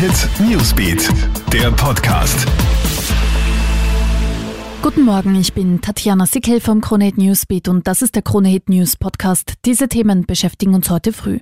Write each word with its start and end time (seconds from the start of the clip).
Hit 0.00 0.30
Newsbeat, 0.40 1.10
der 1.52 1.70
Podcast. 1.72 2.46
Guten 4.80 5.04
Morgen, 5.04 5.34
ich 5.34 5.52
bin 5.52 5.82
Tatjana 5.82 6.24
Sickel 6.24 6.62
vom 6.62 6.80
Krone 6.80 7.04
Hit 7.04 7.18
Newsbeat 7.18 7.68
und 7.68 7.86
das 7.86 8.00
ist 8.00 8.14
der 8.14 8.22
Krone 8.22 8.48
Hit 8.48 8.70
News 8.70 8.96
Podcast. 8.96 9.52
Diese 9.66 9.88
Themen 9.88 10.24
beschäftigen 10.24 10.74
uns 10.74 10.88
heute 10.88 11.12
früh. 11.12 11.40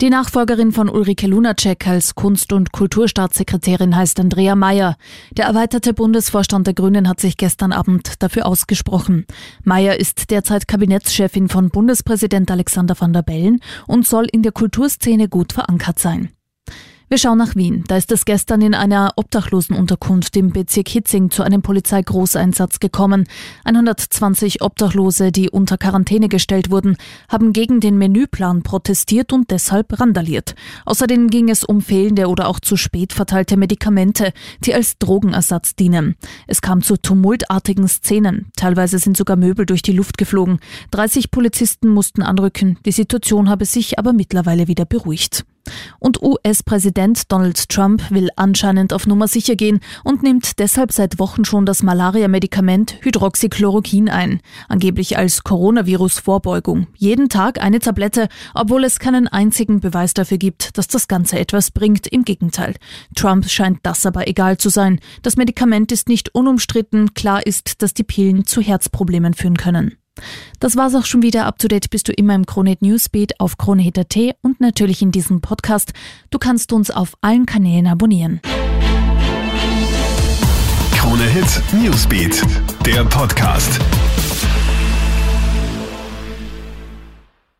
Die 0.00 0.08
Nachfolgerin 0.08 0.70
von 0.70 0.88
Ulrike 0.88 1.26
Lunacek 1.26 1.88
als 1.88 2.14
Kunst- 2.14 2.52
und 2.52 2.70
Kulturstaatssekretärin 2.70 3.96
heißt 3.96 4.20
Andrea 4.20 4.54
Mayer. 4.54 4.96
Der 5.32 5.46
erweiterte 5.46 5.92
Bundesvorstand 5.92 6.68
der 6.68 6.74
Grünen 6.74 7.08
hat 7.08 7.18
sich 7.18 7.36
gestern 7.38 7.72
Abend 7.72 8.22
dafür 8.22 8.46
ausgesprochen. 8.46 9.26
Mayer 9.64 9.98
ist 9.98 10.30
derzeit 10.30 10.68
Kabinettschefin 10.68 11.48
von 11.48 11.70
Bundespräsident 11.70 12.52
Alexander 12.52 12.94
van 12.96 13.12
der 13.12 13.22
Bellen 13.22 13.58
und 13.88 14.06
soll 14.06 14.28
in 14.30 14.44
der 14.44 14.52
Kulturszene 14.52 15.28
gut 15.28 15.52
verankert 15.54 15.98
sein. 15.98 16.30
Wir 17.12 17.18
schauen 17.18 17.38
nach 17.38 17.56
Wien. 17.56 17.82
Da 17.88 17.96
ist 17.96 18.12
es 18.12 18.24
gestern 18.24 18.62
in 18.62 18.72
einer 18.72 19.14
Obdachlosenunterkunft 19.16 20.36
im 20.36 20.52
Bezirk 20.52 20.86
Hitzing 20.86 21.30
zu 21.30 21.42
einem 21.42 21.60
Polizeigroßeinsatz 21.60 22.78
gekommen. 22.78 23.26
120 23.64 24.62
Obdachlose, 24.62 25.32
die 25.32 25.50
unter 25.50 25.76
Quarantäne 25.76 26.28
gestellt 26.28 26.70
wurden, 26.70 26.96
haben 27.28 27.52
gegen 27.52 27.80
den 27.80 27.98
Menüplan 27.98 28.62
protestiert 28.62 29.32
und 29.32 29.50
deshalb 29.50 29.98
randaliert. 29.98 30.54
Außerdem 30.84 31.30
ging 31.30 31.48
es 31.48 31.64
um 31.64 31.80
fehlende 31.80 32.28
oder 32.28 32.46
auch 32.46 32.60
zu 32.60 32.76
spät 32.76 33.12
verteilte 33.12 33.56
Medikamente, 33.56 34.32
die 34.62 34.72
als 34.72 34.96
Drogenersatz 34.98 35.74
dienen. 35.74 36.14
Es 36.46 36.62
kam 36.62 36.80
zu 36.80 36.96
tumultartigen 36.96 37.88
Szenen. 37.88 38.52
Teilweise 38.54 39.00
sind 39.00 39.16
sogar 39.16 39.34
Möbel 39.34 39.66
durch 39.66 39.82
die 39.82 39.94
Luft 39.94 40.16
geflogen. 40.16 40.60
30 40.92 41.32
Polizisten 41.32 41.88
mussten 41.88 42.22
anrücken. 42.22 42.78
Die 42.86 42.92
Situation 42.92 43.48
habe 43.48 43.64
sich 43.64 43.98
aber 43.98 44.12
mittlerweile 44.12 44.68
wieder 44.68 44.84
beruhigt. 44.84 45.44
Und 45.98 46.22
US-Präsident 46.22 47.30
Donald 47.30 47.68
Trump 47.68 48.10
will 48.10 48.28
anscheinend 48.36 48.92
auf 48.92 49.06
Nummer 49.06 49.28
sicher 49.28 49.56
gehen 49.56 49.80
und 50.04 50.22
nimmt 50.22 50.58
deshalb 50.58 50.92
seit 50.92 51.18
Wochen 51.18 51.44
schon 51.44 51.66
das 51.66 51.82
Malaria-Medikament 51.82 52.96
Hydroxychloroquin 53.02 54.08
ein, 54.08 54.40
angeblich 54.68 55.18
als 55.18 55.44
Coronavirus-Vorbeugung. 55.44 56.86
Jeden 56.96 57.28
Tag 57.28 57.62
eine 57.62 57.78
Tablette, 57.78 58.28
obwohl 58.54 58.84
es 58.84 58.98
keinen 58.98 59.28
einzigen 59.28 59.80
Beweis 59.80 60.14
dafür 60.14 60.38
gibt, 60.38 60.76
dass 60.78 60.88
das 60.88 61.08
Ganze 61.08 61.38
etwas 61.38 61.70
bringt. 61.70 62.06
Im 62.06 62.24
Gegenteil. 62.24 62.74
Trump 63.14 63.48
scheint 63.48 63.80
das 63.82 64.06
aber 64.06 64.26
egal 64.28 64.58
zu 64.58 64.68
sein. 64.68 65.00
Das 65.22 65.36
Medikament 65.36 65.92
ist 65.92 66.08
nicht 66.08 66.34
unumstritten. 66.34 67.14
Klar 67.14 67.46
ist, 67.46 67.82
dass 67.82 67.94
die 67.94 68.04
Pillen 68.04 68.46
zu 68.46 68.60
Herzproblemen 68.60 69.34
führen 69.34 69.56
können. 69.56 69.96
Das 70.58 70.76
war's 70.76 70.94
auch 70.94 71.06
schon 71.06 71.22
wieder. 71.22 71.46
Up 71.46 71.58
to 71.58 71.68
date 71.68 71.90
bist 71.90 72.08
du 72.08 72.12
immer 72.12 72.34
im 72.34 72.46
Kronehit 72.46 72.82
Newsbeat 72.82 73.40
auf 73.40 73.56
Kronehit.at 73.56 74.36
und 74.42 74.60
natürlich 74.60 75.02
in 75.02 75.10
diesem 75.10 75.40
Podcast. 75.40 75.92
Du 76.30 76.38
kannst 76.38 76.72
uns 76.72 76.90
auf 76.90 77.14
allen 77.20 77.46
Kanälen 77.46 77.86
abonnieren. 77.86 78.40
Kronehit 80.96 81.62
Newsbeat, 81.72 82.42
der 82.84 83.04
Podcast. 83.04 83.80